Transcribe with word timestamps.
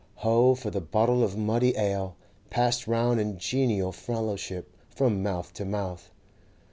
He 0.15 0.23
for 0.55 0.71
the 0.71 0.81
bottle 0.81 1.23
of 1.23 1.37
muddy 1.37 1.77
ale, 1.77 2.15
passed 2.49 2.87
round 2.87 3.19
in 3.19 3.37
genial 3.37 3.91
fellowship 3.91 4.75
from 4.89 5.21
mouth 5.21 5.53
to 5.53 5.63
mouth! 5.63 6.09